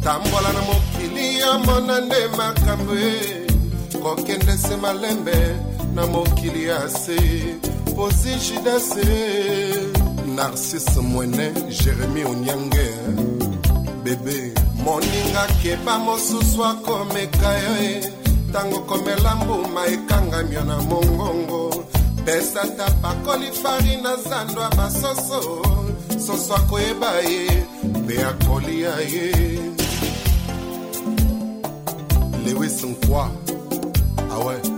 tambola 0.03 0.49
na 0.55 0.61
mokili 0.69 1.39
ya 1.39 1.51
mona 1.65 1.95
nde 2.05 2.17
makambo 2.37 2.93
ye 3.03 3.15
kokende 4.03 4.55
se 4.65 4.75
malembe 4.83 5.37
na 5.95 6.03
mokili 6.13 6.61
ya 6.71 6.79
se 7.03 7.17
rosi 7.97 8.29
jidase 8.35 9.05
narcise 10.35 10.99
mwene 11.01 11.51
jeremi 11.69 12.23
onyange 12.25 12.87
bebe 14.03 14.53
moninga 14.85 15.47
keba 15.61 15.99
mosusu 15.99 16.65
akomeka 16.65 17.51
yo 17.53 18.01
ntango 18.49 18.79
komela 18.79 19.35
mbuma 19.35 19.85
ekangamio 19.87 20.63
na 20.63 20.81
mongongo 20.81 21.73
pesa 22.25 22.67
tapakoli 22.77 23.51
fari 23.51 23.95
na 24.01 24.15
zando 24.15 24.61
ya 24.61 24.69
basoso 24.69 25.65
soso 26.27 26.55
akoyeba 26.55 27.11
ye 27.15 27.63
mpe 27.83 28.23
akolia 28.25 28.95
ye 29.13 29.59
lewis 32.45 32.83
nkwa 32.83 33.31
awe 34.31 34.39
ah 34.39 34.39
ouais. 34.63 34.72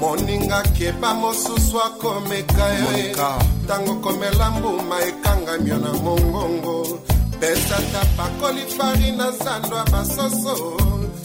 moninga 0.00 0.60
keba 0.76 1.10
mosusu 1.20 1.76
akomeka 1.86 2.66
ye 2.68 3.14
ntango 3.64 3.94
komela 4.04 4.46
mbuma 4.56 4.96
ekanga 5.08 5.54
mio 5.64 5.78
na 5.84 5.92
mongongo 6.04 6.76
Pesata 7.40 8.02
bakoli 8.18 8.64
fari 8.66 9.12
na 9.16 9.30
zando 9.30 9.76
ya 9.76 9.84
basoso 9.84 10.76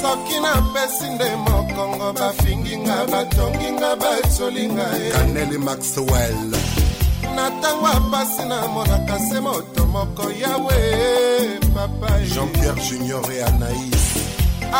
soki 0.01 0.35
napesi 0.45 1.07
nde 1.13 1.29
mokongo 1.45 2.07
bafinginga 2.19 2.97
batonginga 3.11 3.91
batyolinga 4.01 4.85
kaneli 5.13 5.57
maxwell 5.67 6.37
na 7.35 7.43
ntango 7.53 7.87
apasi 7.97 8.43
namonaka 8.51 9.17
se 9.27 9.37
moto 9.45 9.81
moko 9.93 10.25
yawe 10.43 10.79
papa 11.75 12.11
jean-pierre 12.31 12.81
junior 12.89 13.25
e 13.31 13.39
anaïs 13.49 14.05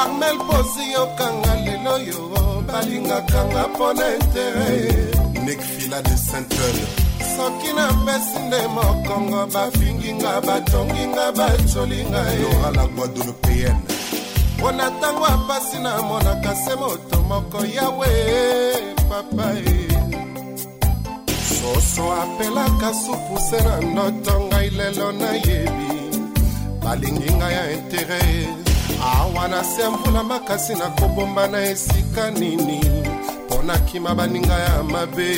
armel 0.02 0.38
posi 0.48 0.84
yokanga 0.96 1.54
lelo 1.66 1.92
oyo 1.98 2.20
balingakanga 2.68 3.62
mpona 3.72 4.06
intere 4.16 4.72
nek 5.46 5.60
fila 5.74 6.00
de 6.08 6.16
saint-eule 6.28 7.05
soki 7.36 7.74
napesi 7.74 8.40
nde 8.48 8.68
mokongo 8.68 9.40
bafinginga 9.54 10.32
batonginga 10.48 11.26
bacolinga 11.38 12.20
yeoralaguadolopéenne 12.40 13.84
mpo 14.58 14.72
na 14.72 14.86
ntango 14.90 15.26
apasi 15.26 15.78
namonaka 15.84 16.52
se 16.64 16.74
moto 16.82 17.18
moko 17.30 17.60
yawe 17.78 18.08
papa 19.10 19.48
e 19.56 19.78
soso 21.56 22.04
apelaka 22.24 22.90
supu 23.02 23.36
se 23.50 23.60
na 23.68 23.74
ndoto 23.88 24.36
ngai 24.48 24.70
lelo 24.78 25.08
nayebi 25.12 25.88
balingi 26.84 27.32
ngai 27.38 27.54
ya 27.58 27.64
intere 27.76 28.24
awa 29.14 29.44
na 29.52 29.60
se 29.70 29.80
ya 29.84 29.90
mbula 29.96 30.22
makasi 30.32 30.74
nakobomba 30.80 31.44
na 31.54 31.60
esika 31.72 32.24
nini 32.38 32.80
mpo 33.46 33.56
nakima 33.68 34.12
baninga 34.18 34.58
ya 34.68 34.76
mabe 34.94 35.30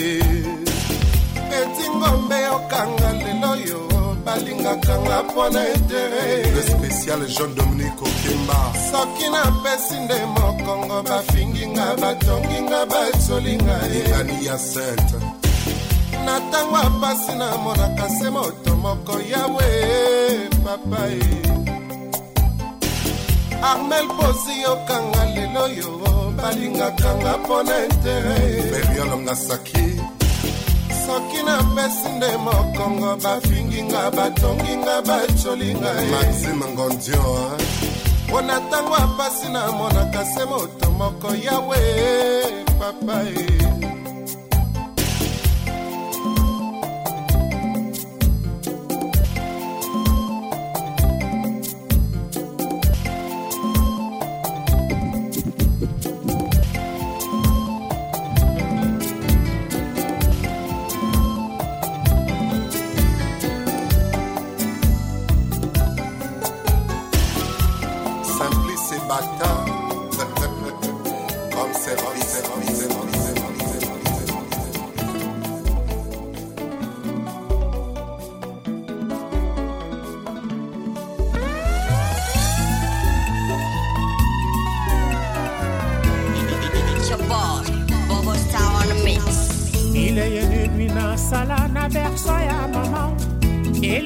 maketi 1.57 1.85
ngombe 1.89 2.37
yokanga 2.47 3.09
lelo 3.19 3.51
yo 3.69 3.79
balingakanga 4.25 5.17
mpona 5.27 5.61
etere 5.73 6.25
le 6.55 6.61
spécial 6.69 7.21
jean 7.35 7.51
dominique 7.57 8.01
okemba 8.07 8.59
soki 8.91 9.27
napesi 9.33 9.95
nde 10.03 10.17
mokongo 10.35 10.97
bafinginga 11.09 11.85
batonginga 12.01 12.81
batyolinga 12.91 13.77
ani 14.19 14.35
ya 14.45 14.57
sete 14.69 15.17
na 16.25 16.33
ntango 16.45 16.75
apasi 16.87 17.31
namonaka 17.39 18.05
se 18.17 18.27
moto 18.35 18.71
moko 18.83 19.13
yawe 19.33 19.69
papa 20.63 21.01
ye 21.15 21.31
armel 23.71 24.07
posi 24.17 24.53
yokanga 24.65 25.21
lelo 25.35 25.65
yo 25.79 25.91
balingakanga 26.37 27.31
mpona 27.41 27.73
etere 27.85 28.45
beriolonga 28.71 29.35
saki 29.47 29.86
nakoki 31.19 31.43
napesi 31.43 32.09
nde 32.17 32.37
mokongo 32.37 33.15
bafinginga 33.23 34.11
batonginga 34.11 35.01
bacolinga 35.07 35.93
maxime 36.11 36.65
ngondio 36.73 37.49
mpo 38.27 38.41
na 38.41 38.59
ntango 38.59 38.95
apasi 38.95 39.47
namonaka 39.53 40.25
se 40.25 40.45
moto 40.45 40.91
moko 40.99 41.29
yawe 41.45 41.81
papa 42.79 43.21
e 43.23 43.76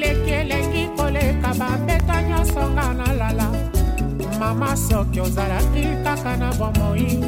eleki 0.01 0.31
elengi 0.41 0.87
koleka 0.97 1.53
bambeta 1.59 2.21
nyonso 2.29 2.61
nga 2.73 2.87
nalala 2.97 3.47
mama 4.39 4.71
soki 4.75 5.19
ozalaki 5.21 5.83
kaka 6.03 6.33
na 6.41 6.49
bomoi 6.57 7.21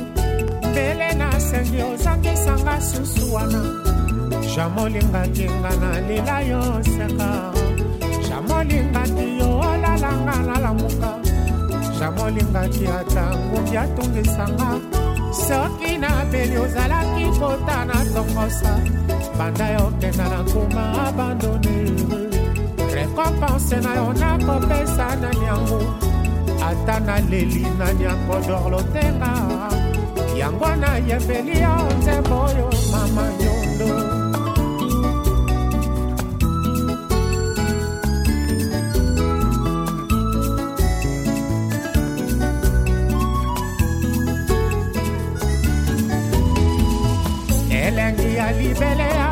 mbele 0.72 1.10
nasengi 1.14 1.82
ozangisanga 1.92 2.76
susu 2.82 3.34
wana 3.34 3.62
jamolingaki 4.56 5.46
nga 5.60 5.72
na 5.82 5.92
lela 6.08 6.38
yo 6.50 6.62
seka 6.94 7.30
jamolingaki 8.28 9.26
yo 9.40 9.50
olalanga 9.70 10.36
nalamuka 10.48 11.12
jamolingaki 12.00 12.86
ata 13.00 13.26
ngungi 13.40 13.78
atungisanga 13.84 14.70
soki 15.46 15.92
nabeli 15.98 16.58
ozalaki 16.58 17.26
kota 17.40 17.78
na 17.86 17.98
tongosa 18.14 18.74
banda 19.38 19.68
yokenda 19.78 20.26
na 20.34 20.40
nkuma 20.48 20.84
abandone 21.08 21.80
rekompanse 23.04 23.76
na 23.84 23.92
yo 23.98 24.14
nakopesa 24.22 25.08
na 25.22 25.30
yango 25.48 25.82
ata 26.68 26.96
naleli 27.08 27.64
na 27.80 27.88
yango 28.00 28.38
mama 32.94 33.26
yondo 33.40 33.90
elengi 47.84 49.23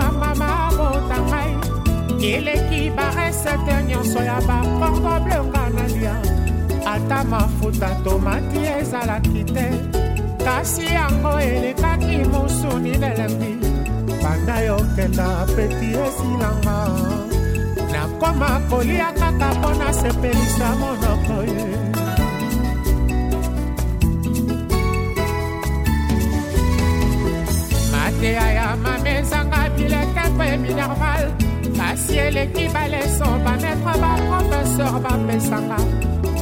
eleki 2.23 2.81
baresete 2.95 3.83
nyonso 3.87 4.19
ya 4.23 4.37
bacordoblenga 4.47 5.63
na 5.75 5.85
lia 5.93 6.15
ata 6.85 7.23
mafuta 7.23 7.89
tomati 8.03 8.61
ezalaki 8.79 9.41
te 9.53 9.67
kasi 10.45 10.85
yango 10.97 11.33
elekaki 11.51 12.17
mosuni 12.33 12.93
lelembi 13.01 13.51
banda 14.23 14.57
yokenda 14.69 15.27
peti 15.55 15.89
esilanga 16.05 16.77
nakoma 17.93 18.51
kolia 18.69 19.09
kaka 19.19 19.47
mpo 19.55 19.69
nasepelisa 19.79 20.67
monoko 20.79 21.37
ye 21.51 21.67
mateya 27.93 28.45
ya 28.57 28.67
mamezanga 28.83 29.61
bileke 29.75 30.23
mpo 30.33 30.43
eminerval 30.43 31.40
kasi 31.91 32.15
eleki 32.27 32.65
baleso 32.73 33.27
bametre 33.43 33.73
baprofeser 34.01 34.93
bapesaka 35.05 35.79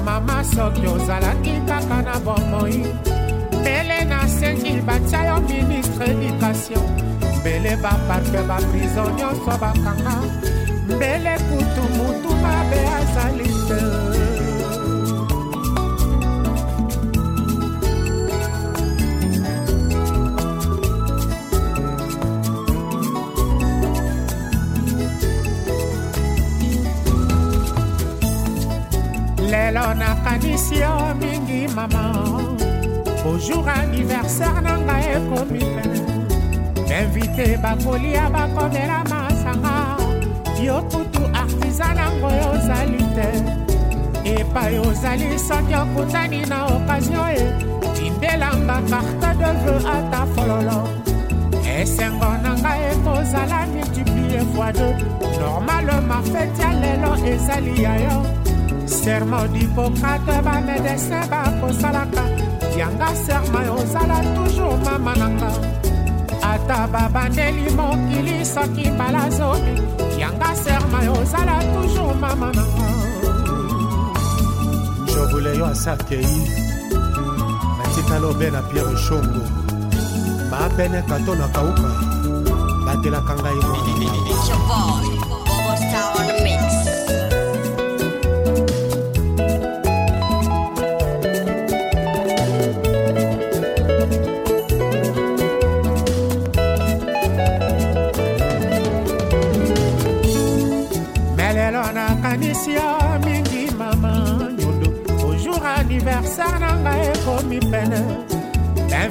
mama 0.06 0.38
soki 0.54 0.86
ozalaki 0.94 1.54
kaka 1.70 1.98
na 2.06 2.16
bomoi 2.26 2.78
mbele 3.62 3.98
nasengi 4.12 4.74
batya 4.88 5.20
yo 5.28 5.38
ministre 5.50 6.06
edikation 6.14 6.86
mbele 7.42 7.72
baparke 7.84 8.42
baprizo 8.50 9.04
nyonso 9.18 9.54
bakanga 9.62 10.16
mbele 10.96 11.34
kutu 11.48 11.84
mutu 11.98 12.30
mabe 12.44 12.80
azali 13.00 13.50
te 13.68 13.80
lelo 29.72 29.94
nakanisi 29.94 30.80
yo 30.82 30.94
mingi 31.22 31.68
mama 31.76 32.02
bojour 33.24 33.70
aniversaire 33.70 34.62
na 34.66 34.74
ngai 34.86 35.06
ekomi 35.18 35.62
bainvite 36.90 37.46
bakolia 37.64 38.24
bakomela 38.34 39.00
masanga 39.12 39.74
yo 40.66 40.78
kutu 40.92 41.22
artiza 41.42 41.88
nango 41.98 42.30
ozali 42.52 43.04
te 43.16 43.30
epai 44.36 44.76
ozali 44.86 45.30
soki 45.48 45.76
okutani 45.84 46.40
na 46.50 46.66
okazio 46.74 47.24
e 47.38 47.44
tindelanga 47.96 48.78
carte 48.90 49.30
de 49.42 49.52
veu 49.62 49.80
ata 49.98 50.22
fololo 50.34 50.80
esengo 51.78 52.32
na 52.44 52.52
ngai 52.62 52.82
ekozala 52.92 53.60
multiplie 53.74 54.42
fois 54.54 54.74
2 54.74 55.40
normalema 55.40 56.18
feti 56.32 56.62
ya 56.62 56.72
lelo 56.82 57.12
ezali 57.34 57.84
ya 57.84 57.94
yo 58.08 58.39
serma 58.90 59.46
dipokrate 59.54 60.38
bamedecin 60.46 61.24
bakosalaka 61.30 62.24
yanga 62.78 63.12
serma 63.16 63.62
ozala 63.78 64.20
toujours 64.36 64.82
mama 64.84 65.14
nanga 65.16 65.52
ata 66.52 66.80
babandeli 66.94 67.70
mokili 67.78 68.42
soki 68.46 68.90
mbala 68.90 69.30
zomi 69.30 69.74
yanga 70.22 70.50
serma 70.56 71.00
ozala 71.22 71.56
toujours 71.74 72.18
mama 72.20 72.50
nanga 72.58 72.86
jobule 75.14 75.52
yo 75.58 75.66
asakei 75.70 76.34
batikala 77.78 78.28
obe 78.34 78.48
na 78.52 78.62
pierre 78.72 78.98
shongo 79.06 79.44
baapene 80.52 81.02
kato 81.10 81.34
na 81.40 81.46
kauka 81.56 81.90
batelaka 82.86 83.34
ngai 83.42 83.60
mwana 83.70 85.38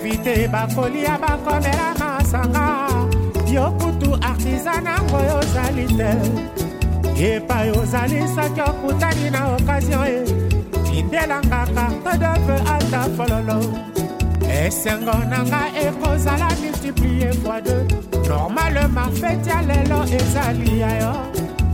invité 0.09 0.49
bakolia 0.49 1.19
bakomela 1.19 1.93
masanga 1.99 2.89
yo 3.47 3.71
kutu 3.81 4.13
artiza 4.29 4.81
nango 4.81 5.19
yozali 5.31 5.87
te 5.99 6.11
epai 7.31 7.71
ozalisaki 7.81 8.61
okutani 8.71 9.31
na 9.35 9.41
okazio 9.57 10.01
e 10.15 10.19
tindelanga 10.85 11.61
karte 11.75 12.13
de 12.23 12.33
veu 12.47 12.61
ata 12.75 13.01
fololo 13.17 13.59
esengo 14.61 15.17
nanga 15.33 15.63
ekozala 15.87 16.49
multiplie 16.63 17.29
fois 17.43 17.61
deux 17.67 17.85
normalement 18.29 19.11
feti 19.21 19.51
ya 19.51 19.59
lelo 19.69 20.01
ezali 20.19 20.73
ya 20.83 20.91
yo 21.03 21.13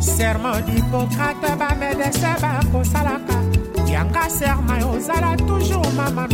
serment 0.00 0.60
d'hipokrate 0.66 1.50
bamedese 1.60 2.32
bakosalaka 2.42 3.38
yanga 3.94 4.24
serma 4.38 4.74
ozala 4.92 5.30
toujours 5.46 5.92
mama 5.96 6.33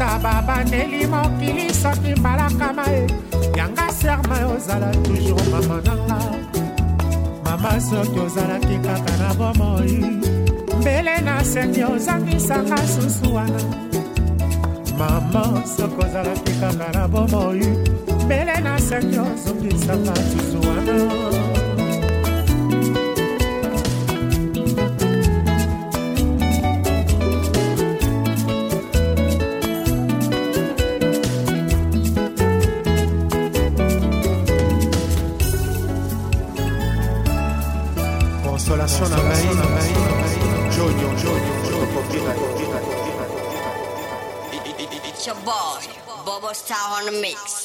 ata 0.00 0.18
babandeli 0.18 1.06
mokili 1.06 1.74
soki 1.74 2.14
mbalakama 2.20 2.84
ye 2.86 3.06
yanga 3.56 3.92
serma 3.92 4.38
ozala 4.56 4.90
toujours 5.04 5.48
mama 5.52 5.76
nanga 5.86 6.18
mama 7.44 7.80
soki 7.80 8.18
ozalaki 8.26 8.76
kaka 8.84 9.14
na 9.20 9.34
bomoi 9.34 9.92
mbele 10.80 11.20
na 11.20 11.44
sengi 11.44 11.84
ozangisanga 11.84 12.76
susu 12.78 13.34
wana 13.34 13.62
mama 14.98 15.62
soki 15.76 15.98
ozalaki 16.04 16.52
kaka 16.60 16.88
na 16.98 17.08
bomoi 17.08 17.64
mbele 18.24 18.60
na 18.60 18.78
sengi 18.80 19.18
ozongisanga 19.18 20.14
susu 20.14 20.58
wana 20.68 21.49
your 45.34 45.44
boy, 45.44 45.82
Bubba 46.26 46.52
Style 46.54 46.98
on 46.98 47.04
the 47.14 47.20
mix. 47.20 47.59